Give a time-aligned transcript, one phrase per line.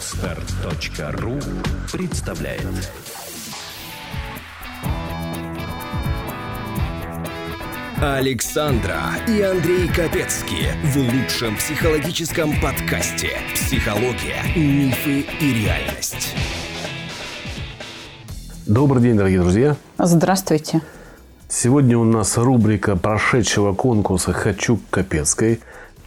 [0.00, 1.38] Отстар.ру
[1.92, 2.90] представляет
[8.00, 8.98] Александра
[9.28, 16.34] и Андрей Капецки в лучшем психологическом подкасте «Психология, мифы и реальность».
[18.66, 19.76] Добрый день, дорогие друзья.
[19.98, 20.80] Здравствуйте.
[21.46, 25.60] Сегодня у нас рубрика прошедшего конкурса «Хочу к Капецкой».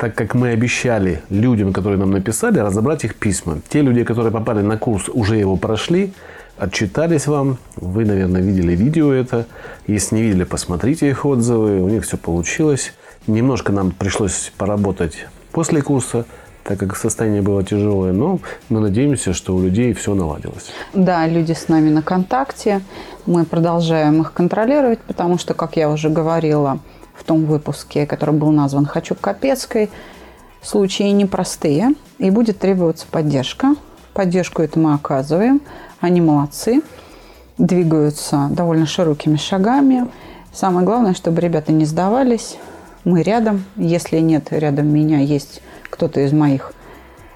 [0.04, 3.62] Так как мы обещали людям, которые нам написали, разобрать их письма.
[3.70, 6.12] Те люди, которые попали на курс, уже его прошли,
[6.58, 7.58] отчитались вам.
[7.78, 9.46] Вы, наверное, видели видео это.
[9.88, 11.82] Если не видели, посмотрите их отзывы.
[11.82, 12.94] У них все получилось.
[13.28, 16.26] Немножко нам пришлось поработать после курса,
[16.66, 18.12] так как состояние было тяжелое.
[18.12, 20.74] Но мы надеемся, что у людей все наладилось.
[20.94, 22.82] Да, люди с нами на контакте.
[23.26, 26.82] Мы продолжаем их контролировать, потому что, как я уже говорила
[27.16, 29.90] в том выпуске, который был назван «Хочу Капецкой»,
[30.62, 33.76] случаи непростые, и будет требоваться поддержка.
[34.14, 35.62] Поддержку это мы оказываем.
[36.00, 36.82] Они молодцы,
[37.58, 40.08] двигаются довольно широкими шагами.
[40.52, 42.58] Самое главное, чтобы ребята не сдавались.
[43.04, 43.66] Мы рядом.
[43.76, 46.74] Если нет рядом меня, есть кто-то из моих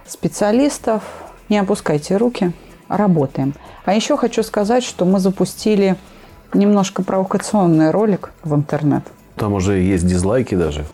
[0.08, 1.04] специалистов.
[1.50, 2.54] Не опускайте руки,
[2.88, 3.54] работаем.
[3.86, 5.96] А еще хочу сказать, что мы запустили
[6.54, 9.04] немножко провокационный ролик в интернет.
[9.38, 10.86] Там уже есть дизлайки даже.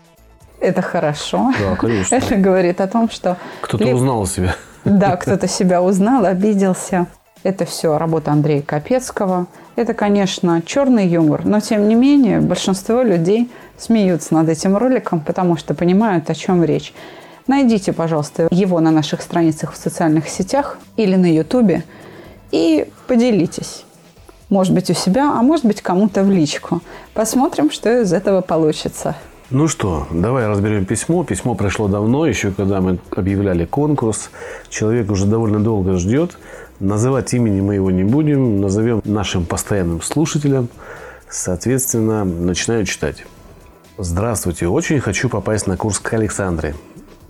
[0.60, 1.52] Это хорошо.
[1.58, 2.14] Да, конечно.
[2.14, 3.36] Это говорит о том, что...
[3.60, 4.54] Кто-то узнал себя.
[4.84, 7.06] Да, кто-то себя узнал, обиделся.
[7.42, 9.46] Это все работа Андрея Капецкого.
[9.76, 15.56] Это, конечно, черный юмор, но тем не менее большинство людей смеются над этим роликом, потому
[15.56, 16.94] что понимают, о чем речь.
[17.46, 21.84] Найдите, пожалуйста, его на наших страницах в социальных сетях или на Ютубе
[22.50, 23.84] и поделитесь.
[24.54, 26.80] Может быть, у себя, а может быть, кому-то в личку.
[27.12, 29.16] Посмотрим, что из этого получится.
[29.50, 31.24] Ну что, давай разберем письмо.
[31.24, 34.30] Письмо пришло давно, еще когда мы объявляли конкурс.
[34.68, 36.38] Человек уже довольно долго ждет.
[36.78, 40.68] Называть имени мы его не будем, назовем нашим постоянным слушателям.
[41.28, 43.26] Соответственно, начинаю читать.
[43.98, 46.76] Здравствуйте, очень хочу попасть на курс к Александре.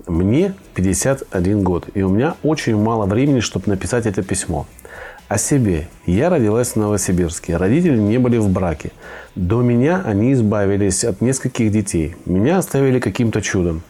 [0.06, 4.66] Мне 51 год, и у меня очень мало времени, чтобы написать это письмо.
[5.28, 5.88] О себе.
[6.06, 7.56] Я родилась в Новосибирске.
[7.56, 8.92] Родители не были в браке.
[9.34, 12.14] До меня они избавились от нескольких детей.
[12.26, 13.82] Меня оставили каким-то чудом.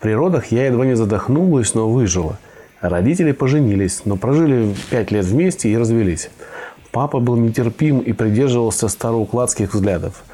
[0.00, 2.38] При родах я едва не задохнулась, но выжила–
[2.82, 6.30] Родители поженились, но прожили пять лет вместе и развелись.
[6.90, 10.24] Папа был нетерпим и придерживался староукладских взглядов.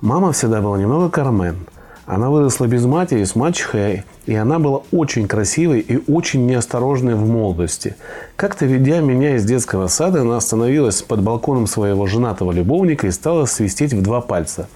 [0.00, 1.58] Мама всегда была немного Кармен.
[2.04, 7.26] Она выросла без матери, с мачехой, и она была очень красивой и очень неосторожной в
[7.26, 7.96] молодости.
[8.36, 13.46] Как-то ведя меня из детского сада, она остановилась под балконом своего женатого любовника и стала
[13.46, 14.68] свистеть в два пальца.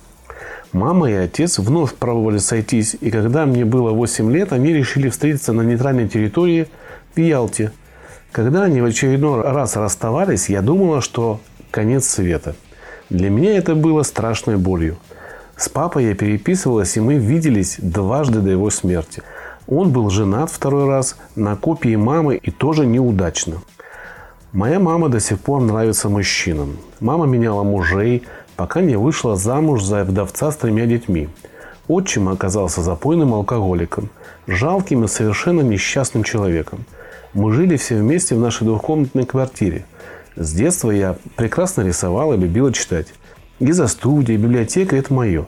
[0.73, 5.53] Мама и отец вновь пробовали сойтись, и когда мне было 8 лет, они решили встретиться
[5.53, 6.69] на нейтральной территории–
[7.17, 7.73] в Ялте.
[8.31, 12.55] Когда они в очередной раз расставались, я думала, что конец света.
[13.09, 14.99] Для меня это было страшной болью.
[15.57, 19.23] С папой я переписывалась, и мы виделись дважды до его смерти.
[19.67, 23.57] Он был женат второй раз на копии мамы и тоже неудачно.
[24.53, 26.77] Моя мама до сих пор нравится мужчинам.
[27.01, 28.25] Мама меняла мужей,
[28.57, 31.29] пока не вышла замуж за вдовца с тремя детьми.
[31.89, 34.11] Отчим оказался запойным алкоголиком,
[34.47, 36.85] жалким и совершенно несчастным человеком–
[37.37, 39.85] мы жили все вместе в нашей двухкомнатной квартире.
[40.37, 43.09] С детства я прекрасно рисовала и любила читать.
[43.59, 45.47] Гизостудия, библиотека– это мое.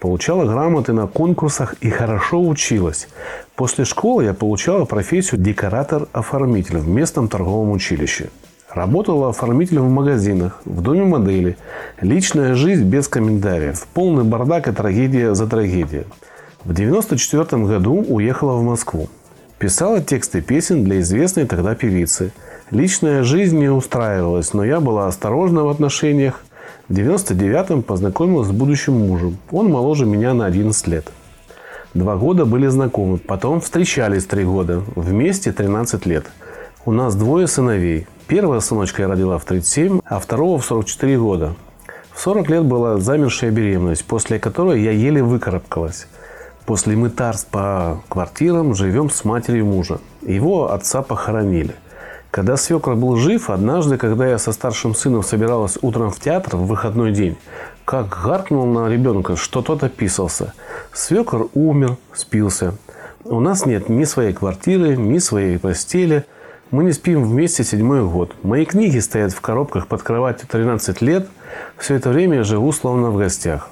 [0.00, 3.06] Получала грамоты на конкурсах и хорошо училась.
[3.54, 8.30] После школы я получала профессию декоратор-оформитель в местном торговом училище.
[8.70, 11.58] Работала оформителем в магазинах, в доме модели.
[12.00, 13.86] Личная жизнь без комментариев.
[13.92, 16.06] Полный бардак и трагедия за трагедией.
[16.64, 19.10] В 1994 году уехала в Москву.
[19.58, 22.32] Писала тексты песен для известной тогда певицы.
[22.70, 26.42] Личная жизнь не устраивалась, но я была осторожна в отношениях.
[26.90, 29.38] В 99-м познакомилась с будущим мужем.
[29.52, 31.12] Он моложе меня на 11 лет.
[31.94, 36.26] Два года были знакомы, потом встречались три года, вместе 13 лет.
[36.84, 38.08] У нас двое сыновей.
[38.26, 41.54] Первая сыночка я родила в 37, а второго в 44 года.
[42.12, 46.08] В 40 лет была замершая беременность, после которой я еле выкарабкалась.
[46.66, 50.00] После мытарств по квартирам живем с матерью мужа.
[50.22, 51.76] Его отца похоронили.
[52.30, 56.66] Когда свекр был жив, однажды, когда я со старшим сыном собиралась утром в театр в
[56.66, 57.36] выходной день,
[57.84, 60.52] как гаркнул на ребенка, что тот описался.
[60.92, 62.74] Свекр умер, спился.
[63.24, 66.24] У нас нет ни своей квартиры, ни своей постели.
[66.70, 68.36] Мы не спим вместе седьмой год.
[68.44, 71.28] Мои книги стоят в коробках под кроватью 13 лет.
[71.78, 73.70] Все это время я живу словно в гостях.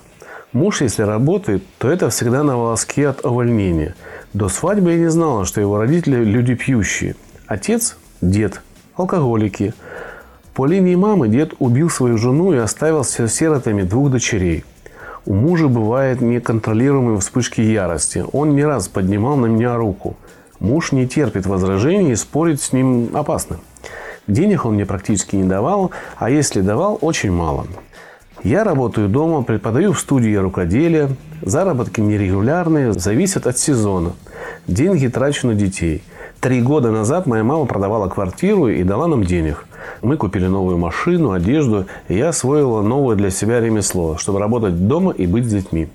[0.52, 3.94] Муж, если работает, то это всегда на волоске от увольнения.
[4.32, 7.14] До свадьбы я не знала, что его родители– люди пьющие.
[7.46, 8.62] Отец дед,
[8.96, 9.74] алкоголики.
[10.54, 14.64] По линии мамы дед убил свою жену и оставил сиротами двух дочерей.
[15.24, 18.24] У мужа бывают неконтролируемые вспышки ярости.
[18.32, 20.16] Он не раз поднимал на меня руку.
[20.58, 23.58] Муж не терпит возражений и спорить с ним опасно.
[24.26, 27.66] Денег он мне практически не давал, а если давал, очень мало.
[28.42, 31.10] Я работаю дома, преподаю в студии рукоделия.
[31.42, 34.12] Заработки нерегулярные, зависят от сезона.
[34.66, 36.02] Деньги трачу на детей.
[36.40, 39.67] Три года назад моя мама продавала квартиру и дала нам денег.
[40.02, 45.11] Мы купили новую машину, одежду, и я освоила новое для себя ремесло, чтобы работать дома
[45.11, 45.88] и быть с детьми.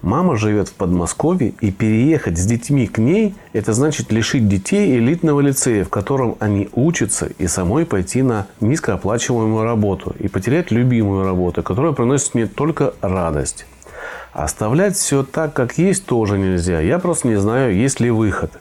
[0.00, 5.40] Мама живет в Подмосковье, и переехать с детьми к ней– это значит лишить детей элитного
[5.40, 11.64] лицея, в котором они учатся, и самой пойти на низкооплачиваемую работу, и потерять любимую работу,
[11.64, 13.66] которая приносит мне только радость.
[14.32, 16.80] Оставлять все так, как есть, тоже нельзя.
[16.80, 18.52] Я просто не знаю, есть ли выход.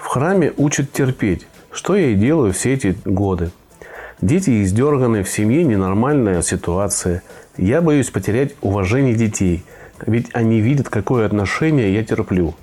[0.00, 3.50] В храме учат терпеть, что я и делаю все эти годы.
[4.20, 7.22] Дети издерганы, в семье ненормальная ситуация.
[7.56, 9.64] Я боюсь потерять уважение детей–
[10.06, 12.54] ведь они видят, какое отношение я терплю.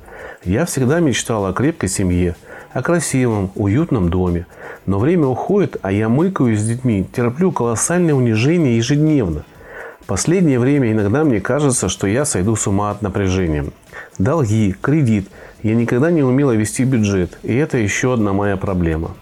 [0.43, 2.35] Я всегда мечтал о крепкой семье,
[2.71, 4.45] о красивом, уютном доме.
[4.85, 9.43] Но время уходит, а я мыкаюсь с детьми, терплю колоссальное унижение ежедневно.
[10.05, 13.65] Последнее время иногда мне кажется, что я сойду с ума от напряжения.
[14.17, 15.29] Долги, кредит.
[15.61, 19.15] Я никогда не умела вести бюджет, и это еще одна моя проблема.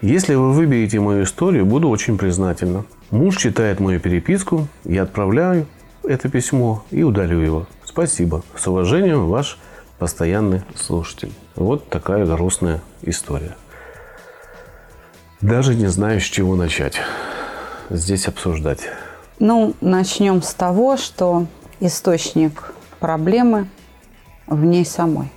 [0.00, 2.84] Если вы выберете мою историю, буду очень признательна.
[3.10, 5.66] Муж читает мою переписку, я отправляю,
[6.02, 7.66] это письмо и удалю его.
[7.84, 8.42] Спасибо.
[8.56, 9.58] С уважением, ваш
[9.98, 11.32] постоянный слушатель.
[11.54, 13.54] Вот такая грустная история.
[15.40, 17.00] Даже не знаю, с чего начать
[17.90, 18.88] здесь обсуждать.
[19.38, 21.46] Ну, начнем с того, что
[21.80, 23.68] источник проблемы
[24.54, 25.30] в ней самой.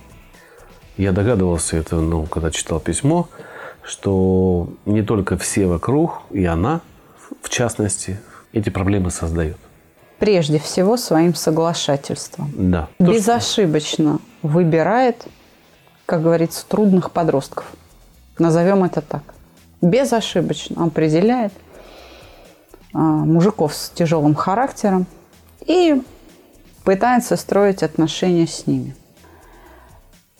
[0.96, 3.28] Я догадывался это, ну, когда читал письмо,
[3.82, 6.80] что не только все вокруг, и она,
[7.42, 8.18] в частности,
[8.52, 9.56] эти проблемы создает
[10.18, 12.52] прежде всего своим соглашательством.
[12.56, 12.88] Да.
[12.98, 15.26] Безошибочно выбирает,
[16.06, 17.64] как говорится, трудных подростков.
[18.38, 19.22] Назовем это так.
[19.82, 21.52] Безошибочно определяет
[22.92, 25.06] а, мужиков с тяжелым характером
[25.66, 26.02] и
[26.84, 28.94] пытается строить отношения с ними.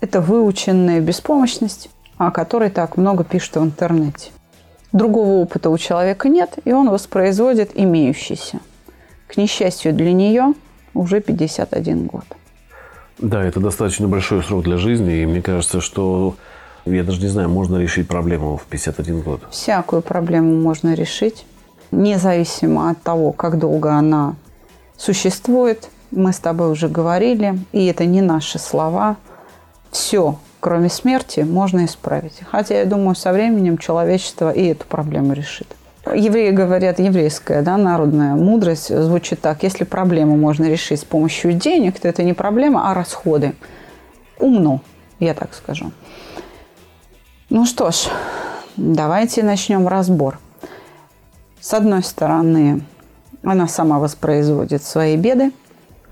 [0.00, 4.31] Это выученная беспомощность, о которой так много пишут в интернете.
[4.93, 8.60] Другого опыта у человека нет, и он воспроизводит имеющийся–
[9.26, 10.54] к несчастью для нее,
[10.94, 12.25] уже 51 год.
[13.19, 16.37] Да, это достаточно большой срок для жизни, и мне кажется, что
[16.84, 19.42] я даже не знаю, можно решить проблему в 51 год.
[19.50, 21.46] Всякую проблему можно решить,
[21.90, 24.34] независимо от того, как долго она
[24.96, 25.88] существует.
[26.10, 29.16] Мы с тобой уже говорили, и это не наши слова.
[29.91, 32.41] Все, кроме смерти, можно исправить.
[32.50, 35.69] Хотя, я думаю, со временем человечество и эту проблему решит.
[36.15, 39.65] Евреи говорят, еврейская да, народная мудрость звучит так.
[39.65, 43.55] Если проблему можно решить с помощью денег, то это не проблема, а расходы.
[44.38, 44.81] Умно,
[45.19, 45.91] я так скажу.
[47.50, 48.09] Ну что ж,
[48.77, 50.38] давайте начнем разбор.
[51.61, 52.83] С одной стороны,
[53.43, 55.53] она сама воспроизводит свои беды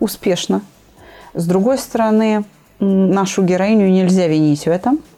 [0.01, 0.63] успешно.
[1.35, 2.45] С другой стороны,
[2.81, 4.99] нашу героиню нельзя винить в этом–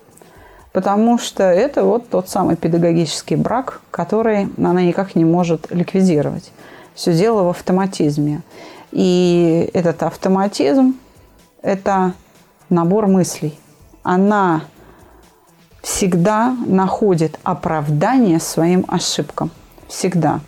[0.77, 6.53] потому что это вот тот самый педагогический брак, который она никак не может ликвидировать.
[6.95, 8.43] Все дело в автоматизме.
[8.93, 10.97] И этот автоматизм–
[11.63, 12.13] это
[12.69, 13.59] набор мыслей.
[14.03, 14.65] Она
[15.81, 19.51] всегда находит оправдание своим ошибкам.
[19.89, 20.41] Всегда.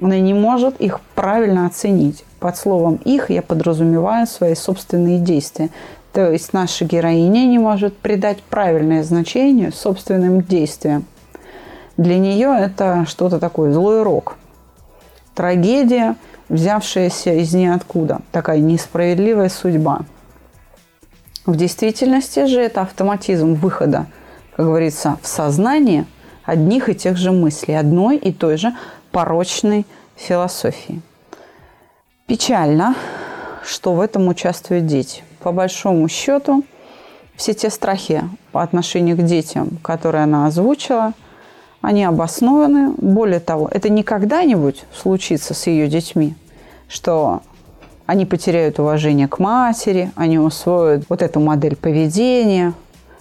[0.00, 2.24] Она не может их правильно оценить.
[2.38, 5.70] Под словом «их» я подразумеваю свои собственные действия.
[6.12, 11.06] То есть наша героиня не может придать правильное значение собственным действиям.
[11.96, 14.36] Для нее это что-то такое, злой рок.
[15.34, 16.16] Трагедия,
[16.50, 18.20] взявшаяся из ниоткуда.
[18.30, 20.00] Такая несправедливая судьба.
[21.46, 24.06] В действительности же это автоматизм выхода,
[24.54, 26.04] как говорится, в сознание
[26.44, 28.74] одних и тех же мыслей, одной и той же
[29.12, 31.00] порочной философии.
[32.26, 32.94] Печально,
[33.64, 36.64] что в этом участвуют дети– по большому счету,
[37.36, 38.22] все те страхи
[38.52, 41.12] по отношению к детям, которые она озвучила,
[41.80, 42.92] они обоснованы.
[42.96, 46.34] Более того, это не когда-нибудь случится с ее детьми,
[46.88, 47.42] что
[48.06, 52.74] они потеряют уважение к матери, они усвоят вот эту модель поведения.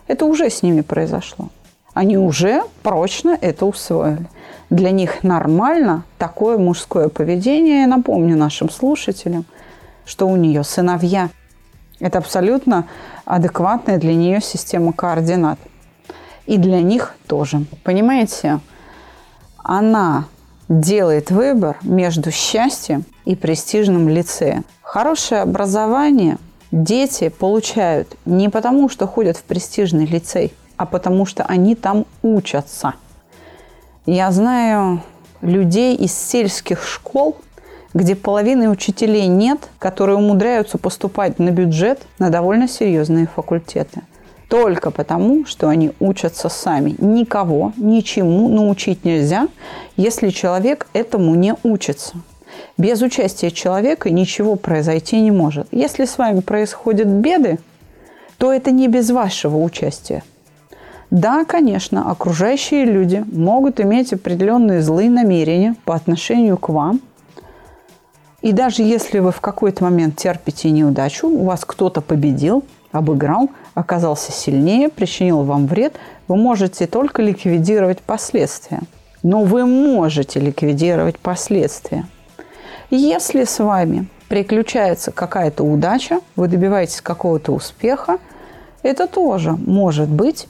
[0.08, 1.50] Это уже с ними произошло.
[1.94, 4.28] Они уже прочно это усвоили.
[4.70, 7.82] Для них нормально такое мужское поведение.
[7.82, 9.46] Я напомню нашим слушателям,
[10.06, 11.30] что у нее сыновья–
[12.02, 12.88] это абсолютно
[13.26, 15.60] адекватная для нее система координат.
[16.48, 17.66] И для них тоже.
[17.84, 18.60] Понимаете?
[19.58, 20.26] Она
[20.68, 24.66] делает выбор между счастьем и престижным лицеем.
[24.82, 26.38] Хорошее образование
[26.72, 32.96] дети получают не потому, что ходят в престижный лицей, а потому что они там учатся.
[34.06, 35.04] Я знаю
[35.42, 37.38] людей из сельских школ,
[37.94, 44.02] где половины учителей нет, которые умудряются поступать на бюджет на довольно серьезные факультеты.
[44.48, 46.96] Только потому, что они учатся сами.
[47.00, 49.48] Никого, ничему научить нельзя,
[49.96, 52.16] если человек этому не учится.
[52.78, 55.68] Без участия человека ничего произойти не может.
[55.72, 57.60] Если с вами происходят беды,
[58.38, 60.24] то это не без вашего участия.
[61.12, 67.02] Да, конечно, окружающие люди могут иметь определенные злые намерения по отношению к вам.
[68.42, 74.32] И даже если вы в какой-то момент терпите неудачу, у вас кто-то победил, обыграл, оказался
[74.32, 75.96] сильнее, причинил вам вред,
[76.28, 78.82] вы можете только ликвидировать последствия.
[79.22, 82.06] Но вы можете ликвидировать последствия.
[82.90, 88.18] Если с вами приключается какая-то удача, вы добиваетесь какого-то успеха,
[88.82, 90.48] это тоже может быть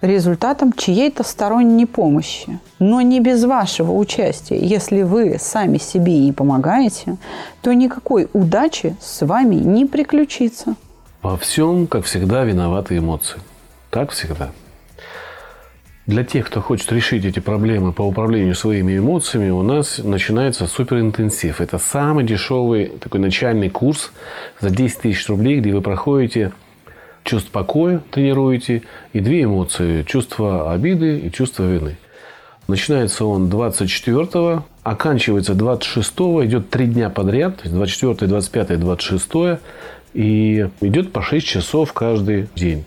[0.00, 4.58] результатом чьей-то сторонней помощи, но не без вашего участия.
[4.58, 7.16] Если вы сами себе не помогаете,
[7.62, 10.74] то никакой удачи с вами не приключится.
[11.22, 13.40] Во всем, как всегда, виноваты эмоции.
[13.90, 14.50] Как всегда.
[16.06, 21.60] Для тех, кто хочет решить эти проблемы по управлению своими эмоциями, у нас начинается суперинтенсив.
[21.60, 24.12] Это самый дешевый такой начальный курс
[24.60, 26.52] за 10 тысяч рублей, где вы проходите
[27.26, 30.02] чувство покоя, тренируете, и две эмоции.
[30.04, 31.98] Чувство обиды и чувство вины.
[32.68, 39.30] Начинается он 24-го, оканчивается 26-го, идет три дня подряд, то есть 24, 25, 26,
[40.14, 42.84] и идет по 6 часов каждый день.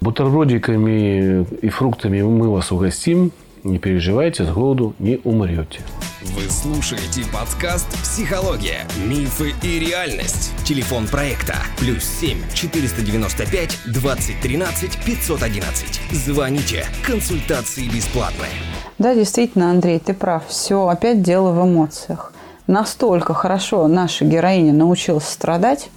[0.00, 3.32] Бутербродиками и фруктами мы вас угостим.
[3.66, 5.80] Не переживайте, с голоду не умрете.
[6.22, 8.86] Вы слушаете подкаст «Психология.
[9.08, 10.52] Мифы и реальность».
[10.64, 16.12] Телефон проекта «Плюс 7 495 2013 511».
[16.12, 16.86] Звоните.
[17.04, 18.52] Консультации бесплатные.
[18.98, 20.46] Да, действительно, Андрей, ты прав.
[20.46, 22.32] Все опять дело в эмоциях.
[22.68, 25.90] Настолько хорошо наша героиня научилась страдать,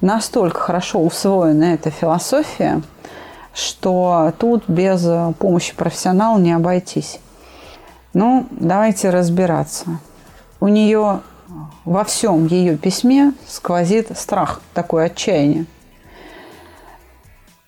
[0.00, 2.80] настолько хорошо усвоена эта философия,
[3.54, 5.06] что тут без
[5.38, 7.20] помощи профессионала не обойтись.
[8.14, 10.00] Ну, давайте разбираться.
[10.60, 11.20] У нее
[11.84, 15.66] во всем ее письме сквозит страх, такое отчаяние.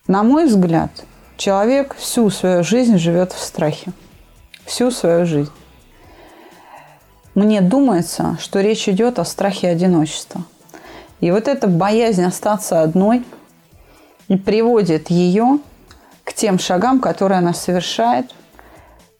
[0.07, 0.91] На мой взгляд,
[1.37, 3.93] человек всю свою жизнь живет в страхе.
[4.64, 5.53] Всю свою жизнь.
[7.35, 10.45] Мне думается, что речь идет о страхе одиночества–
[11.25, 13.25] и вот эта боязнь остаться одной
[14.29, 15.59] и приводит ее
[16.25, 18.35] к тем шагам, которые она совершает,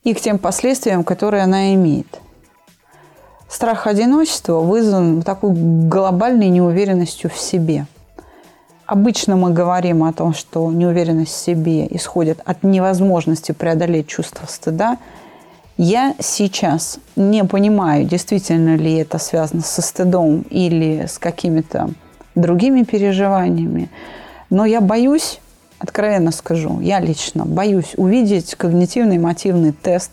[0.03, 2.21] и к тем последствиям, которые она имеет.
[3.49, 7.87] Страх одиночества вызван такой глобальной неуверенностью в себе.
[8.87, 14.99] Обычно мы говорим о том, что неуверенность в себе исходит от невозможности преодолеть чувство стыда–
[15.77, 21.91] я сейчас не понимаю, действительно ли это связано со стыдом или с какими-то
[22.37, 23.91] другими переживаниями,
[24.51, 25.41] но я боюсь,
[25.85, 30.11] откровенно скажу, я лично боюсь увидеть когнитивный мотивный тест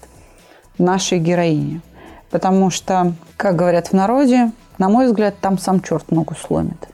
[0.78, 1.82] нашей героини.
[2.30, 6.88] Потому что, как говорят в народе, на мой взгляд, там сам черт ногу сломит.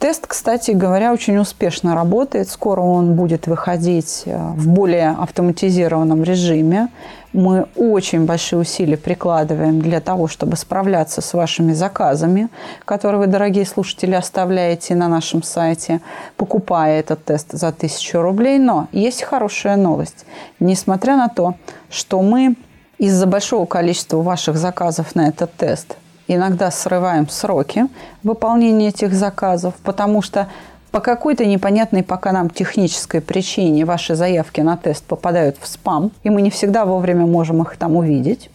[0.00, 2.48] Тест, кстати говоря, очень успешно работает.
[2.48, 6.88] Скоро он будет выходить э, в более автоматизированном режиме.
[7.34, 12.48] Мы очень большие усилия прикладываем для того, чтобы справляться с вашими заказами,
[12.86, 16.00] которые вы, дорогие слушатели, оставляете на нашем сайте,
[16.38, 18.58] покупая этот тест за 1000 рублей.
[18.58, 20.24] Но есть хорошая новость.
[20.60, 21.56] Несмотря на то,
[21.90, 22.56] что мы
[22.96, 25.98] из-за большого количества ваших заказов на этот тест
[26.34, 27.86] иногда срываем сроки
[28.22, 30.48] выполнения этих заказов, потому что
[30.90, 36.30] по какой-то непонятной пока нам технической причине ваши заявки на тест попадают в спам, и
[36.30, 38.50] мы не всегда вовремя можем их там увидеть.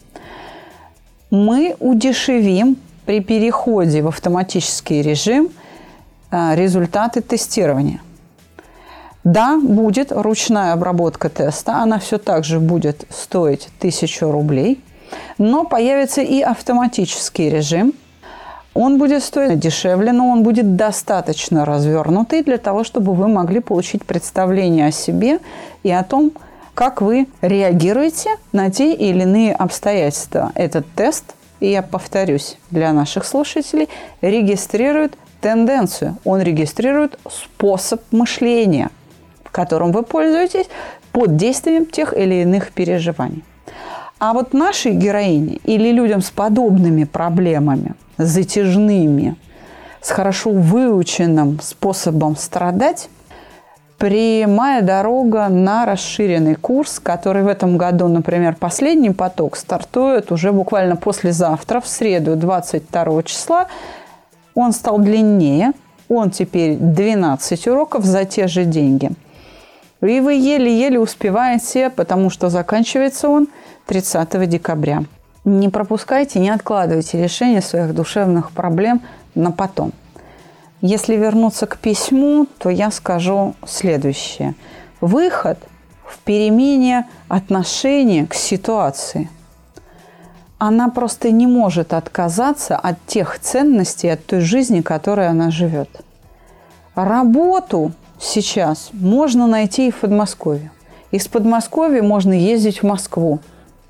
[1.31, 5.49] Мы удешевим при переходе в автоматический режим
[6.31, 8.01] а, результаты тестирования.
[9.23, 14.83] Да, будет ручная обработка теста, она все так же будет стоить 1000 рублей,
[15.37, 17.93] но появится и автоматический режим–
[18.75, 24.05] он будет стоить дешевле, но он будет достаточно развернутый для того, чтобы вы могли получить
[24.05, 25.39] представление о себе
[25.83, 26.33] и о том,
[26.73, 30.51] как вы реагируете на те или иные обстоятельства.
[30.55, 33.87] Этот тест, и я повторюсь для наших слушателей,
[34.19, 38.89] регистрирует тенденцию, он регистрирует способ мышления,
[39.51, 40.67] которым вы пользуетесь
[41.13, 43.45] под действием тех или иных переживаний.
[44.17, 49.35] А вот нашей героине или людям с подобными проблемами, затяжными,
[50.01, 53.09] с хорошо выученным способом страдать,
[53.97, 60.95] прямая дорога на расширенный курс, который в этом году, например, последний поток стартует уже буквально
[60.95, 63.67] послезавтра, в среду 22 числа.
[64.53, 65.73] Он стал длиннее,
[66.07, 69.11] он теперь 12 уроков за те же деньги.
[70.01, 73.47] И вы еле-еле успеваете, потому что заканчивается он
[73.85, 75.03] 30 декабря.
[75.43, 79.01] Не пропускайте, не откладывайте решение своих душевных проблем
[79.35, 79.91] на потом.
[80.81, 84.55] Если вернуться к письму, то я скажу следующее.
[85.01, 85.59] Выход
[86.05, 89.29] в перемене отношения к ситуации.
[90.57, 95.89] Она просто не может отказаться от тех ценностей, от той жизни, которой она живет.
[96.95, 100.71] Работу сейчас можно найти и в Подмосковье.
[101.11, 103.39] Из Подмосковья можно ездить в Москву.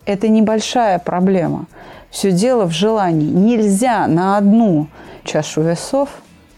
[0.05, 1.65] Это небольшая проблема.
[2.09, 3.29] Все дело в желании.
[3.29, 4.87] Нельзя на одну
[5.23, 6.09] чашу весов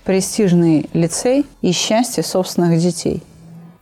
[0.04, 3.24] престижный лицей и счастье собственных детей.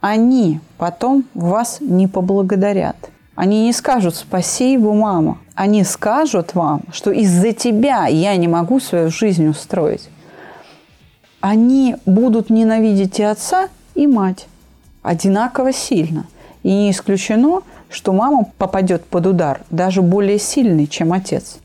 [0.01, 2.95] Они потом вас не поблагодарят.
[3.35, 5.39] Они не скажут «спасибо, мама».
[5.55, 10.09] Они скажут вам, что из-за тебя я не могу свою жизнь устроить.
[11.41, 14.47] Они будут ненавидеть и отца, и мать
[15.03, 16.25] одинаково сильно.
[16.63, 17.61] И не исключено,
[17.95, 21.59] что мама попадет под удар даже более сильный, чем отец.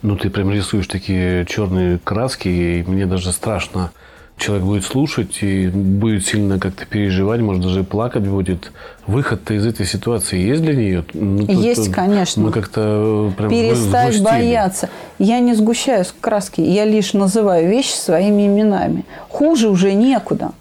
[0.00, 3.92] Ну, ты прям рисуешь такие черные краски, и мне даже страшно.
[4.38, 8.72] Человек будет слушать и будет сильно как-то переживать, может, даже плакать будет.
[9.06, 11.04] Выход-то из этой ситуации есть для нее?
[11.12, 12.42] Ну, есть, конечно.
[12.42, 14.24] Мы как-то прям Перестать сгустили.
[14.24, 14.88] бояться.
[15.18, 19.04] Я не сгущаю краски, я лишь называю вещи своими именами.
[19.28, 20.52] Хуже уже некуда.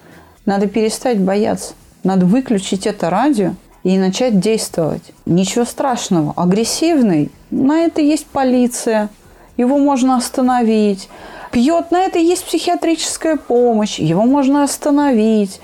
[0.45, 1.73] Надо перестать бояться.
[2.03, 3.55] Надо выключить это радио
[3.85, 5.13] и начать действовать.
[5.25, 6.33] Ничего страшного.
[6.35, 9.09] Агрессивный, на это есть полиция–
[9.57, 11.09] его можно остановить.
[11.51, 15.61] Пьет, на это есть психиатрическая помощь, его можно остановить.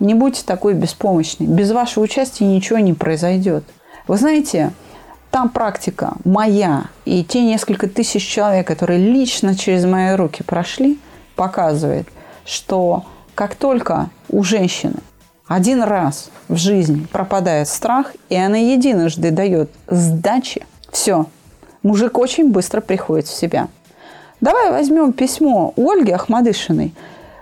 [0.00, 1.46] Не будьте такой беспомощной.
[1.46, 3.64] Без вашего участия ничего не произойдет.
[4.06, 4.72] Вы знаете,
[5.30, 10.98] там практика моя и те несколько тысяч человек, которые лично через мои руки прошли,
[11.34, 12.08] показывает,
[12.44, 15.00] что как только у женщины
[15.48, 21.26] один раз в жизни пропадает страх, и она единожды дает сдачи, все,
[21.82, 23.68] мужик очень быстро приходит в себя.
[24.40, 26.94] Давай возьмем письмо Ольги Ахмадышиной,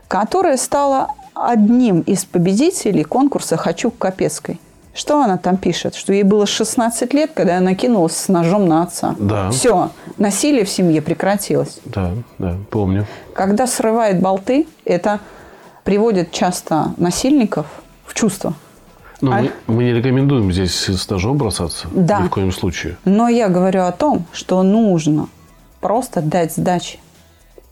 [0.06, 4.60] которая стала одним из победителей конкурса «Хочу к Капецкой».
[4.94, 5.96] Что она там пишет?
[5.96, 9.16] Что ей было 16 лет, когда она кинулась с ножом на отца.
[9.18, 9.50] Да.
[9.50, 11.80] Все, насилие в семье прекратилось.
[11.84, 13.04] Да, да, помню.
[13.34, 15.18] Когда срывает болты, это
[15.82, 17.66] приводит часто насильников
[18.06, 18.54] в чувство.
[19.20, 19.42] Но а...
[19.42, 21.88] мы, мы не рекомендуем здесь с ножом бросаться.
[21.92, 22.20] Да.
[22.20, 22.96] Ни в коем случае.
[23.04, 25.28] Но я говорю о том, что нужно
[25.80, 26.98] просто дать сдачи.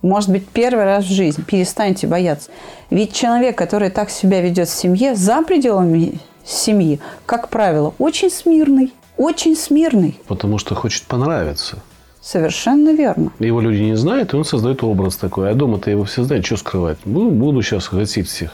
[0.02, 1.42] Может быть, первый раз в жизни.
[1.42, 2.50] Перестаньте бояться.
[2.90, 8.92] Ведь человек, который так себя ведет в семье, за пределами семьи, как правило, очень смирный.
[9.16, 10.18] Очень смирный.
[10.26, 11.78] Потому что хочет понравиться.
[12.20, 13.30] Совершенно верно.
[13.38, 15.50] Его люди не знают, и он создает образ такой.
[15.50, 16.98] А дома-то его все знают, что скрывать.
[17.04, 18.52] Ну, буду сейчас гасить всех.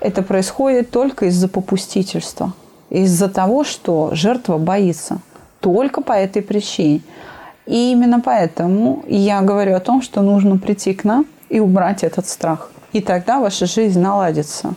[0.00, 2.52] Это происходит только из-за попустительства,
[2.90, 5.20] из-за того, что жертва боится.
[5.60, 7.00] Только по этой причине.
[7.64, 12.28] И именно поэтому я говорю о том, что нужно прийти к нам и убрать этот
[12.28, 12.70] страх.
[12.92, 14.74] И тогда ваша жизнь наладится.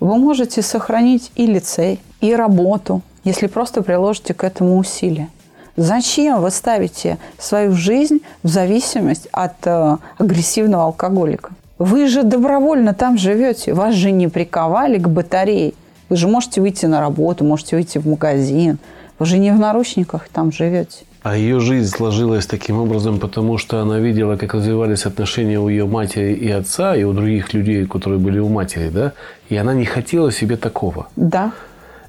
[0.00, 5.28] Вы можете сохранить и лицей, и работу, если просто приложите к этому усилия.
[5.76, 11.52] Зачем вы ставите свою жизнь в зависимость от э, агрессивного алкоголика?
[11.78, 13.72] Вы же добровольно там живете.
[13.72, 15.72] Вас же не приковали к батарее.
[16.08, 18.78] Вы же можете выйти на работу, можете выйти в магазин.
[19.18, 21.04] Вы же не в наручниках там живете.
[21.22, 25.86] А ее жизнь сложилась таким образом, потому что она видела, как развивались отношения у ее
[25.86, 29.12] матери и отца, и у других людей, которые были у матери, да?
[29.48, 31.08] И она не хотела себе такого.
[31.16, 31.52] Да.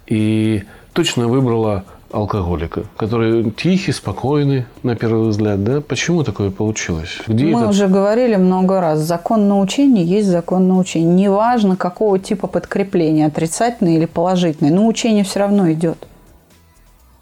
[0.08, 5.82] И точно выбрала алкоголика, который тихий, спокойный, на первый взгляд, да?
[5.82, 7.20] Почему такое получилось?
[7.28, 7.72] Где Мы этот...
[7.72, 11.06] уже говорили много раз, закон научения есть закон научения.
[11.06, 16.09] Неважно, какого типа подкрепления, отрицательное или положительное, научение все равно идет.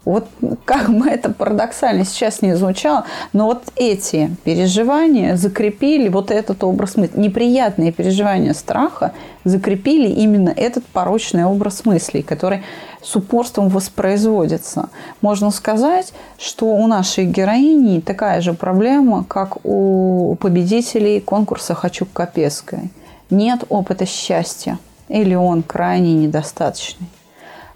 [0.08, 0.26] Вот
[0.64, 6.96] как бы это парадоксально сейчас не звучало, но вот эти переживания закрепили вот этот образ
[6.96, 7.20] мысли.
[7.20, 9.12] Неприятные переживания страха
[9.44, 12.62] закрепили именно этот порочный образ мыслей, который
[13.02, 14.88] с упорством воспроизводится.
[15.20, 22.14] Можно сказать, что у нашей героини такая же проблема, как у победителей конкурса «Хочу к
[22.14, 22.90] Капецкой».
[23.28, 24.78] Нет опыта счастья.
[25.08, 27.08] или он крайне недостаточный.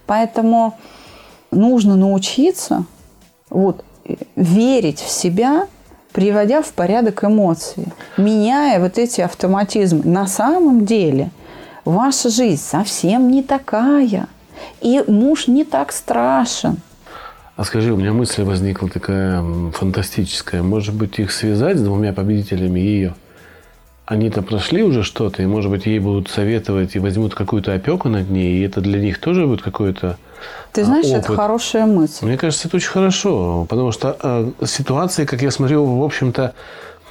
[0.06, 0.74] Поэтому
[1.52, 2.84] нужно научиться
[3.50, 3.84] вот,
[4.34, 5.68] верить в себя,
[6.12, 10.04] приводя в порядок эмоции, меняя вот эти автоматизмы.
[10.04, 11.30] На самом деле
[11.84, 14.26] ваша жизнь совсем не такая,
[14.80, 16.78] и муж не так страшен.
[17.56, 20.62] А скажи, у меня мысль возникла такая фантастическая.
[20.62, 23.14] Может быть, их связать с двумя победителями ее?
[24.06, 28.30] Они-то прошли уже что-то, и, может быть, ей будут советовать и возьмут какую-то опеку над
[28.30, 30.18] ней, и это для них тоже будет какой-то
[30.72, 31.24] Ты знаешь, опыт.
[31.24, 32.26] это хорошая мысль.
[32.26, 36.54] Мне кажется, это очень хорошо, потому что э, ситуации, как я смотрю, в общем-то,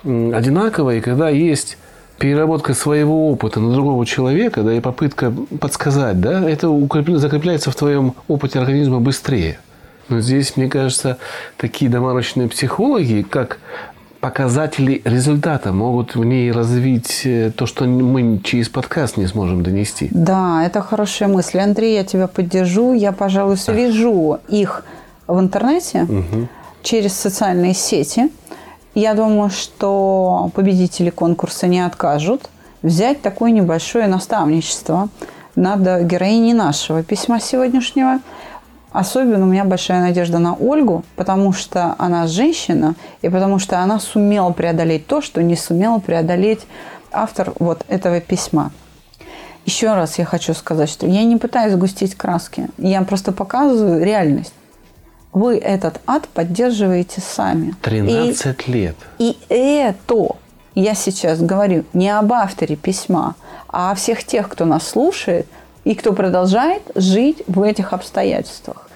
[0.04, 1.78] одинаковые, и когда есть
[2.18, 6.70] переработка своего опыта на другого человека, да, и попытка подсказать, да, это
[7.18, 9.60] закрепляется в твоем опыте организма быстрее.
[10.08, 11.18] Но здесь, мне кажется,
[11.58, 13.60] такие доморощенные психологи, как
[14.22, 20.10] показатели результата могут в ней развить э, то, что мы через подкаст не сможем донести.
[20.12, 21.60] Да, это хорошая мысль.
[21.60, 22.94] Андрей, я тебя поддержу.
[22.94, 24.86] Я, пожалуй, свяжу их
[25.28, 26.48] в интернете угу.
[26.84, 28.30] через социальные сети.
[28.94, 32.50] Я думаю, что победители конкурса не откажут
[32.84, 35.10] взять такое небольшое наставничество
[35.56, 38.20] над героиней нашего письма сегодняшнего–
[38.92, 44.00] Особенно у меня большая надежда на Ольгу, потому что она женщина, и потому что она
[44.00, 46.62] сумела преодолеть то, что не сумела преодолеть
[47.12, 48.72] автор вот этого письма.
[49.66, 54.54] Еще раз я хочу сказать, что я не пытаюсь сгустить краски, я просто показываю реальность.
[55.32, 57.74] Вы этот ад поддерживаете сами.
[57.82, 58.96] 13 и, лет.
[59.18, 60.36] И это
[60.76, 63.36] я сейчас говорю не об авторе письма,
[63.70, 65.48] а о всех тех, кто нас слушает–
[65.84, 68.90] и кто продолжает жить в этих обстоятельствах.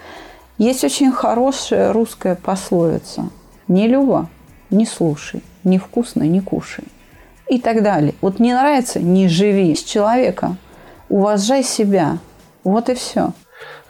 [0.58, 3.30] Есть очень хорошая русская пословица
[3.67, 4.30] «Не люба,
[4.69, 6.86] не слушай, не вкусно, не кушай»
[7.50, 8.13] и так далее.
[8.21, 10.56] Вот не нравится– не живи с человека,
[11.10, 12.17] уважай себя.
[12.63, 13.34] Вот и все.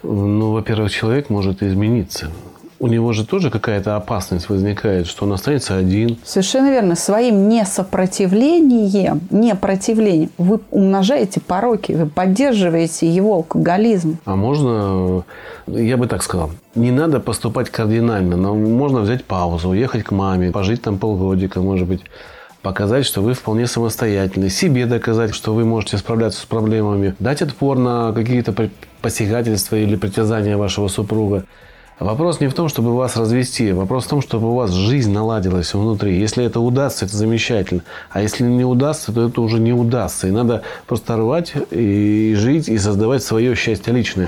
[0.03, 2.31] Ну, во-первых, человек может измениться
[2.79, 6.17] у него же тоже какая-то опасность возникает, что он останется один.
[6.23, 6.95] Совершенно верно.
[6.95, 14.17] Своим несопротивлением, непротивлением вы умножаете пороки, вы поддерживаете его алкоголизм.
[14.25, 15.23] А можно,
[15.67, 20.51] я бы так сказал, не надо поступать кардинально, но можно взять паузу, уехать к маме,
[20.51, 22.01] пожить там полгодика, может быть,
[22.61, 27.77] показать, что вы вполне самостоятельны, себе доказать, что вы можете справляться с проблемами, дать отпор
[27.77, 28.53] на какие-то
[29.01, 31.45] посягательства или притязания вашего супруга.
[31.99, 35.73] Вопрос не в том, чтобы вас развести, вопрос в том, чтобы у вас жизнь наладилась
[35.73, 36.19] внутри.
[36.19, 37.84] Если это удастся, это замечательно.
[38.10, 40.27] А если не удастся, то это уже не удастся.
[40.27, 44.27] И надо просто рвать и жить, и создавать свое счастье личное.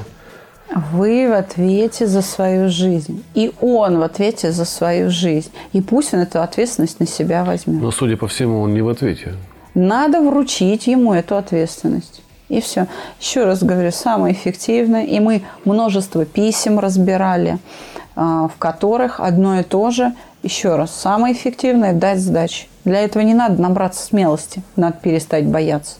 [0.93, 3.23] Вы в ответе за свою жизнь.
[3.33, 5.51] И он в ответе за свою жизнь.
[5.73, 7.81] И пусть он эту ответственность на себя возьмет.
[7.81, 9.33] Но, судя по всему, он не в ответе.
[9.75, 12.21] Надо вручить ему эту ответственность.
[12.49, 12.87] И все.
[13.19, 15.03] Еще раз говорю, самое эффективное.
[15.03, 17.59] И мы множество писем разбирали,
[18.15, 20.13] а, в которых одно и то же.
[20.43, 22.67] Еще раз, самое эффективное– дать сдачи.
[22.85, 25.95] Для этого не надо набраться смелости, надо перестать бояться.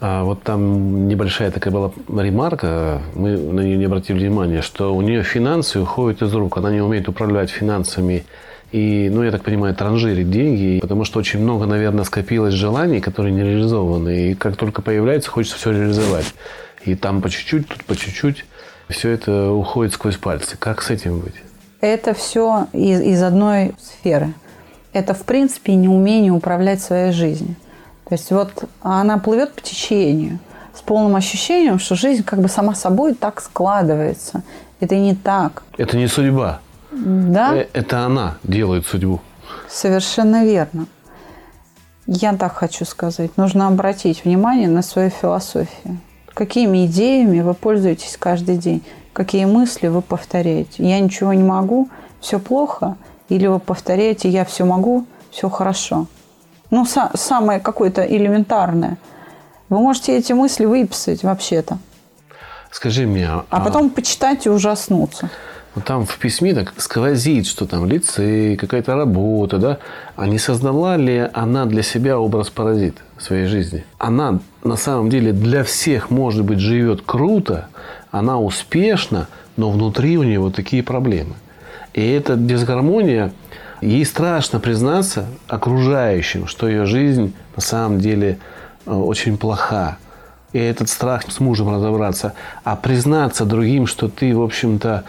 [0.00, 5.02] А вот там небольшая такая была ремарка, мы на нее не обратили внимания, что у
[5.02, 8.24] нее финансы уходят из рук, она не умеет управлять финансами
[8.72, 13.32] и, ну, я так понимаю, транжирить деньги, потому что очень много, наверное, скопилось желаний, которые
[13.32, 14.30] не реализованы.
[14.30, 16.34] И как только появляется, хочется все реализовать.
[16.84, 18.44] И там по чуть-чуть, тут по чуть-чуть.
[18.88, 20.56] Все это уходит сквозь пальцы.
[20.56, 21.34] Как с этим быть?
[21.80, 24.34] Это все из, из одной сферы.
[24.92, 27.56] Это, в принципе, неумение управлять своей жизнью.
[28.08, 30.38] То есть вот она плывет по течению
[30.74, 34.42] с полным ощущением, что жизнь как бы сама собой так складывается.
[34.80, 35.62] Это не так.
[35.76, 36.60] Это не судьба.
[36.90, 37.54] Да?
[37.56, 39.20] Э, это она делает судьбу.
[39.68, 40.86] Совершенно верно.
[42.06, 43.36] Я так хочу сказать.
[43.36, 45.98] Нужно обратить внимание на свою философию.
[46.34, 48.82] Какими идеями вы пользуетесь каждый день?
[49.12, 50.88] Какие мысли вы повторяете?
[50.88, 51.88] Я ничего не могу,
[52.20, 52.96] все плохо?
[53.28, 56.06] Или вы повторяете, я все могу, все хорошо?
[56.70, 58.98] Ну, са- самое какое-то элементарное.
[59.68, 61.78] Вы можете эти мысли выписать вообще-то.
[62.70, 63.26] Скажи мне...
[63.28, 65.30] А, а потом почитать и ужаснуться.
[65.74, 69.78] Вот там в письме так сквозит, что там лицей, какая-то работа, да?
[70.16, 73.84] А не создала ли она для себя образ паразит в своей жизни?
[73.98, 77.68] Она на самом деле для всех, может быть, живет круто,
[78.10, 81.34] она успешна, но внутри у нее вот такие проблемы.
[81.94, 83.32] И эта дисгармония,
[83.80, 88.38] ей страшно признаться окружающим, что ее жизнь на самом деле
[88.86, 89.98] э, очень плоха
[90.52, 95.04] и этот страх с мужем разобраться, а признаться другим, что ты, в общем-то,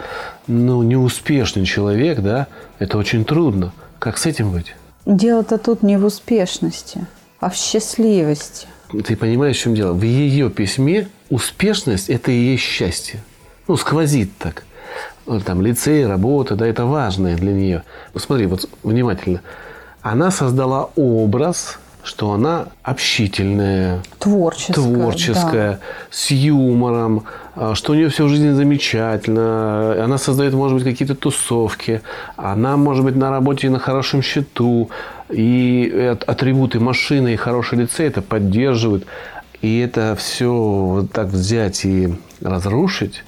[0.46, 3.72] ну, неуспешный человек, да, это очень трудно.
[3.98, 4.74] Как с этим быть?
[5.06, 7.06] Дело-то тут не в успешности,
[7.40, 8.66] а в счастливости.
[9.04, 9.92] ты понимаешь, в чем дело?
[9.92, 13.20] В ее письме успешность– это и есть счастье.
[13.68, 14.64] Ну, сквозит так.
[15.44, 17.82] Там лицей, работа, да, это важное для нее.
[18.16, 19.40] Смотри, вот внимательно.
[20.02, 24.74] Она создала образ, что она общительная, Творческая.
[24.74, 25.78] творческая, да.
[26.10, 30.02] с юмором, а, что у нее все в жизни замечательно.
[30.02, 32.02] Она создает, может быть, какие-то тусовки.
[32.36, 34.90] Она, может быть, на работе и на хорошем счету.
[35.30, 39.06] И атрибуты машины и хорошее лице это поддерживают.
[39.60, 43.22] И это все вот так взять и разрушить,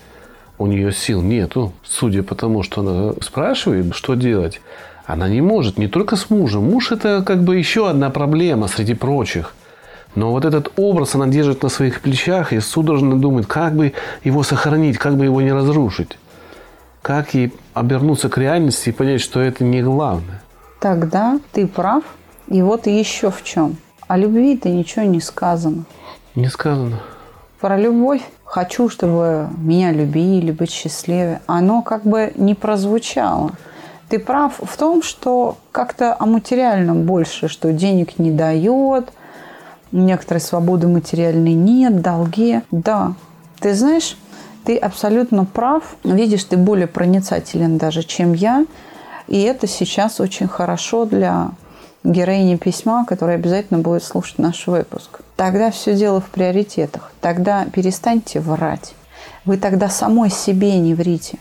[0.58, 1.72] у нее сил нету.
[1.84, 4.60] Судя по тому, что она спрашивает, что делать,
[5.06, 5.78] она не может.
[5.78, 6.70] Не только с мужем.
[6.70, 9.54] Муж это как бы еще одна проблема среди прочих.
[10.14, 14.42] Но вот этот образ она держит на своих плечах и судорожно думает, как бы его
[14.42, 16.18] сохранить, как бы его не разрушить.
[17.02, 20.42] Как ей обернуться к реальности и понять, что это не главное.
[20.80, 22.04] Тогда ты прав.
[22.48, 23.76] И вот еще в чем.
[24.06, 25.84] О любви-то ничего не сказано.
[26.34, 27.00] Не сказано.
[27.60, 28.22] Про любовь.
[28.44, 31.40] Хочу, чтобы меня любили, быть счастливее.
[31.46, 33.52] Оно как бы не прозвучало.
[34.08, 39.10] Ты прав в том, что как-то о материальном больше, что денег не дает,
[39.92, 42.60] некоторой свободы материальной нет, долги.
[42.70, 43.14] Да,
[43.60, 44.16] ты знаешь,
[44.64, 45.96] ты абсолютно прав.
[46.04, 48.66] Видишь, ты более проницателен даже, чем я.
[49.26, 51.50] И это сейчас очень хорошо для
[52.02, 55.20] героини письма, которая обязательно будет слушать наш выпуск.
[55.36, 57.10] Тогда все дело в приоритетах.
[57.20, 58.94] Тогда перестаньте врать.
[59.44, 61.38] Вы тогда самой себе не врите.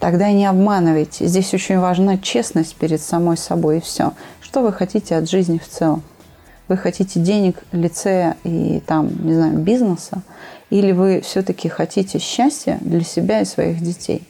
[0.00, 1.26] Тогда не обманывайте.
[1.26, 4.14] Здесь очень важна честность перед самой собой и все.
[4.40, 6.02] Что вы хотите от жизни в целом?
[6.68, 10.22] Вы хотите денег, лицея и там, не знаю, бизнеса?
[10.70, 14.26] Или вы все-таки хотите счастья для себя и своих детей?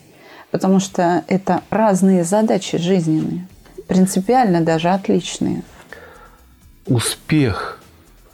[0.50, 3.46] Потому что это разные задачи жизненные,
[3.86, 5.62] принципиально даже отличные.
[6.86, 7.80] Успех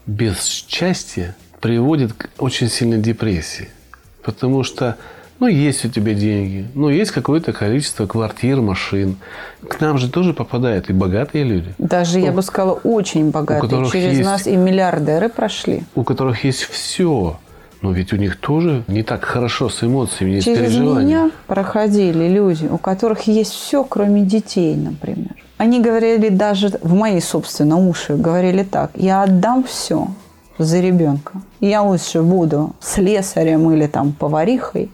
[0.07, 3.69] без счастья приводит к очень сильной депрессии.
[4.23, 4.97] Потому что
[5.39, 9.17] ну, есть у тебя деньги, ну, есть какое-то количество квартир, машин.
[9.69, 11.75] К нам же тоже попадают и богатые люди.
[11.79, 13.91] Даже, я бы сказала, очень богатые.
[13.91, 15.83] Через есть, нас и миллиардеры прошли.
[15.95, 17.39] У которых есть все.
[17.83, 21.05] Но ведь у них тоже не так хорошо с эмоциями, не Через с переживаниями.
[21.05, 25.35] меня проходили люди, у которых есть все, кроме детей, например.
[25.59, 30.09] Они говорили даже в мои, собственно, уши, говорили так, я отдам все
[30.59, 31.33] за ребенка.
[31.61, 34.91] Я лучше буду слесарем или там поварихой,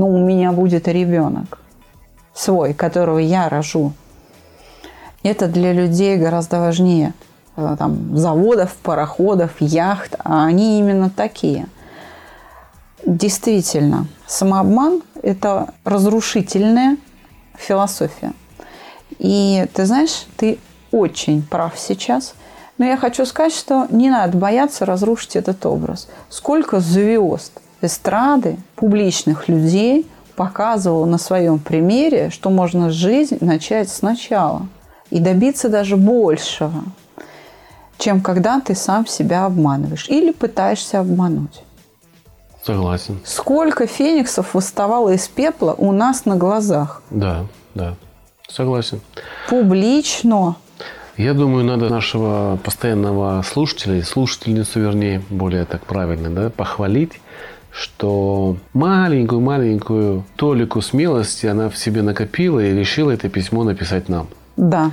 [0.00, 1.58] но у меня будет ребенок
[2.32, 3.92] свой, которого я рожу.
[5.22, 7.12] Это для людей гораздо важнее
[7.56, 11.66] э, там, заводов, пароходов, яхт, а они именно такие.
[13.04, 16.96] Действительно, самообман– это разрушительная
[17.58, 18.32] философия.
[19.18, 20.58] И ты знаешь, ты
[20.92, 22.32] очень прав сейчас.
[22.78, 26.08] Но я хочу сказать, что не надо бояться разрушить этот образ.
[26.30, 34.66] Сколько звезд– эстрады, публичных людей показывала на своем примере, что можно жизнь начать сначала
[35.10, 36.82] и добиться даже большего,
[37.98, 41.62] чем когда ты сам себя обманываешь или пытаешься обмануть.
[42.64, 43.20] Согласен.
[43.24, 47.02] Сколько фениксов восставало из пепла у нас на глазах?
[47.10, 47.96] Да, да.
[48.48, 49.00] Согласен.
[49.48, 50.56] Публично.
[51.16, 57.20] Я думаю, надо нашего постоянного слушателя, слушательницу, вернее, более так правильно, да, похвалить
[57.72, 64.28] что маленькую-маленькую толику смелости она в себе накопила и решила это письмо написать нам.
[64.56, 64.90] Да.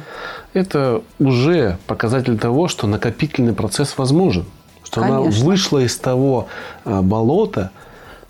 [0.54, 4.46] Это уже показатель того, что накопительный процесс возможен.
[4.84, 5.22] Что Конечно.
[5.22, 6.48] она вышла из того
[6.86, 7.72] а, болота.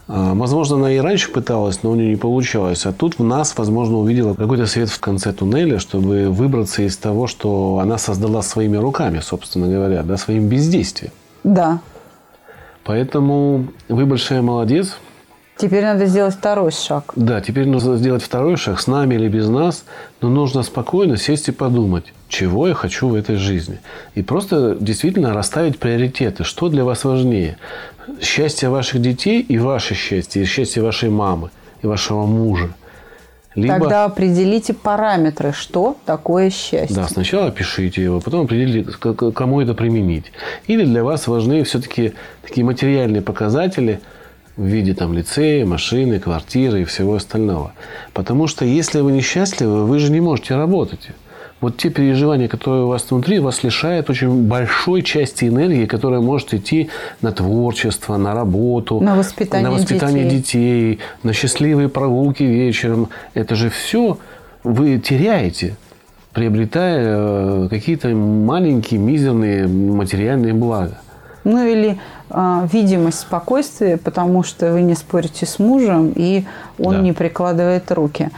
[0.07, 2.85] А, возможно, она и раньше пыталась, но у нее не получалось.
[2.85, 7.27] А тут в нас, возможно, увидела какой-то свет в конце туннеля, чтобы выбраться из того,
[7.27, 11.11] что она создала своими руками, собственно говоря, да, своим бездействием.
[11.43, 11.79] Да.
[12.87, 14.97] Поэтому вы большая молодец.
[15.57, 17.11] Теперь надо сделать второй шаг.
[17.17, 19.83] Да, теперь нужно сделать второй шаг с нами или без нас,
[20.21, 23.79] но нужно спокойно сесть и подумать, чего я хочу в этой жизни.
[24.15, 27.57] И просто действительно расставить приоритеты, что для вас важнее.
[28.21, 31.49] Счастье ваших детей и ваше счастье, и счастье вашей мамы
[31.81, 32.69] и вашего мужа.
[33.57, 33.79] Либо...
[33.79, 36.95] Тогда определите параметры, что такое счастье.
[36.95, 40.25] Да, сначала пишите его, потом определите, кому это применить.
[40.67, 43.99] Или для вас важны все-таки такие материальные показатели
[44.57, 47.73] в виде там, лицея, машины, квартиры и всего остального.
[48.13, 51.09] Потому что если вы несчастливы, вы же не можете работать
[51.59, 56.53] вот те переживания, которые у вас внутри, вас лишают очень большой части энергии, которая может
[56.53, 56.89] идти
[57.21, 60.37] на творчество, на работу, на воспитание, на воспитание детей.
[60.37, 63.09] детей, на счастливые прогулки вечером.
[63.33, 64.17] Это же все
[64.63, 65.75] вы теряете,
[66.33, 70.99] приобретая э, какие-то маленькие, мизерные материальные блага.
[71.43, 71.97] Ну или
[72.29, 76.43] э, видимость спокойствия, потому что вы не спорите с мужем, и
[76.77, 77.01] он Да.
[77.01, 78.29] не прикладывает руки.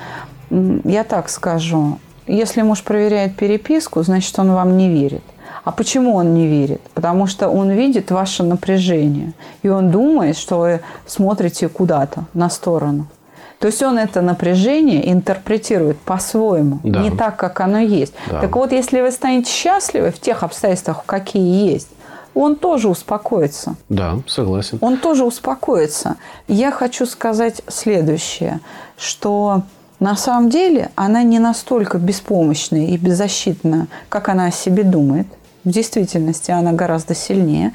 [0.50, 2.00] Я так скажу.
[2.30, 5.24] Если муж проверяет переписку, значит, он вам не верит.
[5.64, 6.82] А почему он не верит?
[6.94, 9.34] Потому что он видит ваше напряжение.
[9.64, 13.08] И он думает, что вы смотрите куда-то, на сторону.
[13.60, 17.00] То есть он это напряжение интерпретирует по-своему, Да.
[17.02, 18.14] не так, как оно есть.
[18.30, 18.42] Да.
[18.42, 21.90] Так вот, если вы станете счастливы в тех обстоятельствах, какие есть,
[22.36, 23.76] он тоже успокоится.
[23.90, 24.78] Да, согласен.
[24.82, 26.16] Он тоже успокоится.
[26.48, 28.60] Я хочу сказать следующее,
[28.98, 29.64] что
[30.00, 35.28] на самом деле она не настолько беспомощная и беззащитна, как она о себе думает.
[35.66, 37.74] В действительности она гораздо сильнее.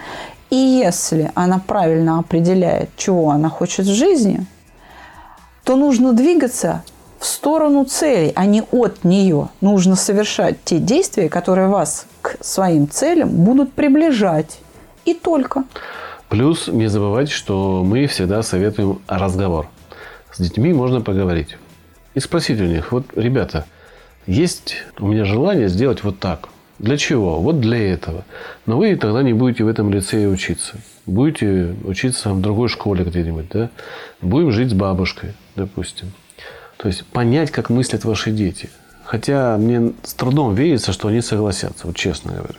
[0.49, 4.47] И если она правильно определяет, чего она хочет в жизни,
[5.65, 6.83] то нужно двигаться
[7.19, 9.49] в сторону целей, а не от нее.
[9.61, 14.59] Нужно совершать те действия, которые вас к своим целям будут приближать.
[15.05, 15.65] И только.
[16.31, 19.69] Плюс не забывайте, что мы всегда советуем разговор.
[20.33, 21.57] С детьми можно поговорить.
[22.15, 23.67] И спросить у них, вот, ребята,
[24.27, 26.49] есть у меня желание сделать вот так.
[26.79, 27.41] Для чего?
[27.41, 28.25] Вот для этого.
[28.67, 30.77] Но вы тогда не будете в этом лицее учиться.
[31.07, 33.71] Будете учиться в другой школе где-нибудь, да?
[34.21, 36.13] Будем жить с бабушкой, допустим.
[36.77, 38.71] То есть понять, как мыслят ваши дети.
[39.05, 42.59] Хотя мне с трудом верится, что они согласятся, вот честно говорю.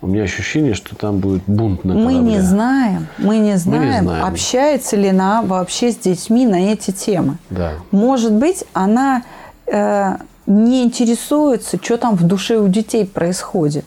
[0.00, 2.42] У меня ощущение, что там будет бунт на Мы не корабле.
[2.42, 4.24] знаем, мы не знаем, знаем.
[4.24, 7.38] общается ли она вообще с детьми на эти темы.
[7.50, 7.74] Да.
[7.92, 9.22] Может быть, она
[9.66, 10.16] э,
[10.46, 13.84] не интересуется, что там в душе у детей происходит.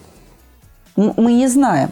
[0.96, 1.90] Мы не знаем.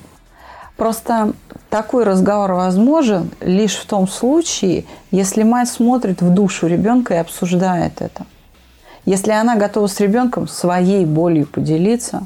[0.78, 1.34] Просто
[1.70, 8.02] такой разговор возможен лишь в том случае, если мать смотрит в душу ребенка и обсуждает
[8.02, 8.26] это.
[9.06, 12.26] Если она готова с ребенком своей болью поделиться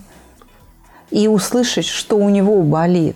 [1.12, 3.16] и услышать, что у него болит.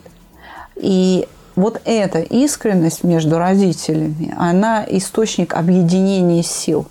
[0.76, 6.88] И вот эта искренность между родителями, она источник объединения сил.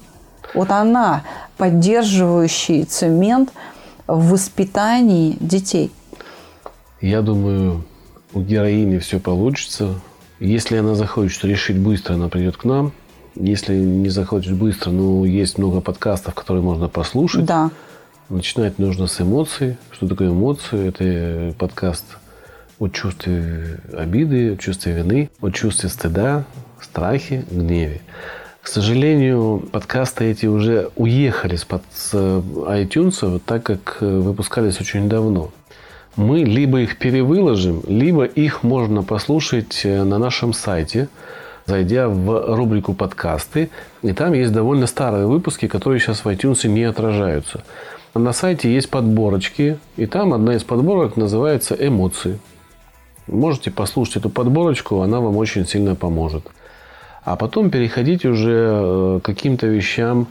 [0.54, 1.22] Вот она
[1.56, 3.50] поддерживающий цемент
[4.06, 5.90] в воспитании детей.
[7.00, 7.84] Я думаю,
[8.34, 9.94] у героини все получится.
[10.38, 12.92] Если она захочет решить быстро, она придет к нам.
[13.36, 17.44] Если не захочет быстро, ну, есть много подкастов, которые можно послушать.
[17.44, 17.70] Да.
[18.30, 19.76] Начинать нужно с эмоций.
[19.90, 20.86] Что такое эмоции?
[20.86, 22.04] Это подкаст
[22.78, 26.44] о чувстве обиды, о чувстве вины, о чувстве стыда,
[26.80, 28.02] страхе, гневе.
[28.62, 35.08] К сожалению, подкасты эти уже уехали с, под, с iTunes, так как э, выпускались очень
[35.08, 35.50] давно.
[36.14, 41.08] Мы либо их перевыложим, либо их можно послушать э, на нашем сайте,
[41.66, 43.70] зайдя в рубрику «Подкасты».
[44.02, 47.64] И там есть довольно старые выпуски, которые сейчас в iTunes не отражаются.
[48.14, 52.40] На сайте есть подборочки, и там одна из подборок называется «Эмоции».
[53.28, 56.44] Можете послушать эту подборочку, она вам очень сильно поможет.
[57.22, 60.26] А потом переходить уже э, к каким-то вещам,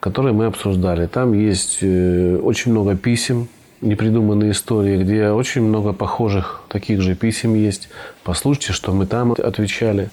[0.00, 1.06] которые мы обсуждали.
[1.06, 3.46] Там есть э, очень много писем,
[3.80, 7.90] непридуманные истории, где очень много похожих таких же писем есть.
[8.24, 10.10] Послушайте, что мы там отвечали.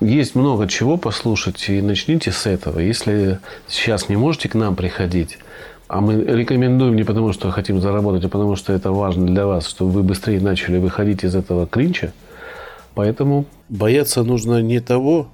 [0.00, 2.78] Есть много чего послушать, и начните с этого.
[2.78, 5.38] Если сейчас не можете к нам приходить,
[5.88, 9.68] а мы рекомендуем не потому, что хотим заработать, а потому, что это важно для вас,
[9.68, 12.12] чтобы вы быстрее начали выходить из этого клинча.
[12.94, 15.28] Поэтому Бояться нужно не того,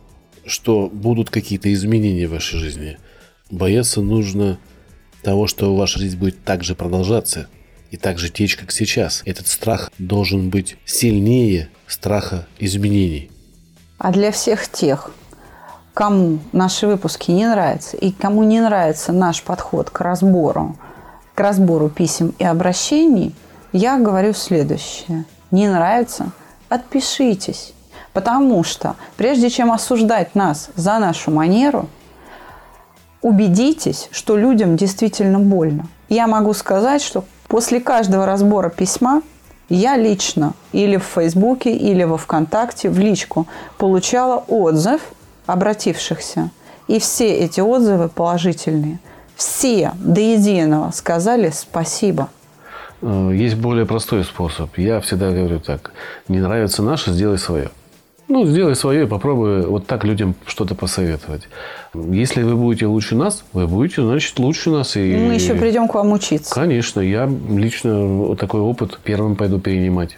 [0.46, 2.96] что будут какие-то изменения в вашей жизни.
[3.50, 4.58] Бояться нужно
[5.22, 7.48] того, что ваша жизнь будет так же продолжаться
[7.90, 9.22] и так же течь, как сейчас.
[9.26, 13.30] Этот страх должен быть сильнее страха изменений.
[13.98, 15.10] А для всех тех,
[15.94, 20.76] кому наши выпуски не нравятся и кому не нравится наш подход к разбору,
[21.34, 23.34] к разбору писем и обращений,
[23.72, 25.24] я говорю следующее.
[25.50, 26.30] Не нравится?
[26.68, 27.74] Отпишитесь.
[28.12, 31.88] Потому что прежде чем осуждать нас за нашу манеру,
[33.22, 35.86] убедитесь, что людям действительно больно.
[36.08, 39.22] Я могу сказать, что после каждого разбора письма
[39.70, 43.46] я лично или в Фейсбуке, или во Вконтакте в личку
[43.78, 45.00] получала отзыв
[45.46, 46.50] обратившихся.
[46.88, 48.98] И все эти отзывы положительные.
[49.36, 52.28] Все до единого сказали спасибо.
[53.00, 54.76] Э, Есть более простой способ.
[54.78, 55.92] Я всегда говорю так.
[56.28, 57.70] Не нравится наше, сделай свое.
[58.32, 61.50] Ну, сделай свое и попробуй вот так людям что-то посоветовать.
[61.92, 64.96] Если вы будете лучше нас, вы будете, значит, лучше нас.
[64.96, 65.00] И...
[65.00, 66.54] Мы еще придем к вам учиться.
[66.54, 70.16] Конечно, я лично такой опыт первым пойду перенимать.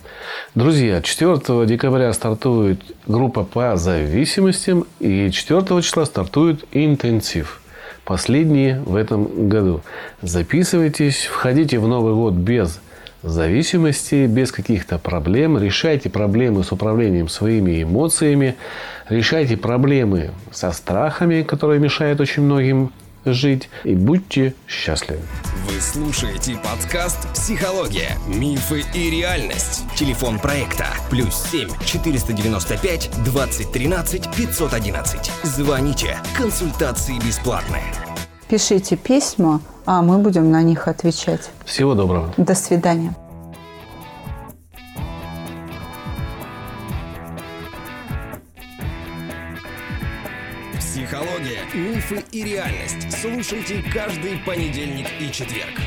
[0.55, 7.61] Друзья, 4 декабря стартует группа по зависимостям, и 4 числа стартует интенсив.
[8.05, 9.81] Последние в этом году.
[10.23, 12.79] Записывайтесь, входите в Новый год без
[13.29, 15.59] зависимости без каких-то проблем.
[15.59, 18.57] Решайте проблемы с управлением своими эмоциями.
[19.09, 22.93] Решайте проблемы со страхами, которые мешают очень многим
[23.25, 23.68] жить.
[23.85, 25.22] И будьте счастливы.
[25.68, 28.18] Вы слушаете подкаст «Психология.
[28.27, 29.85] Мифы и реальность».
[29.97, 35.31] Телефон проекта «Плюс 7 495 2013 511».
[35.45, 36.18] Звоните.
[36.37, 38.04] Консультации бесплатные.
[38.55, 41.51] Пишите письма, а мы будем на них отвечать.
[41.65, 42.33] Всего доброго.
[42.37, 43.13] До свидания.
[50.79, 53.21] Психология, мифы и реальность.
[53.21, 55.81] Слушайте каждый понедельник и четверг.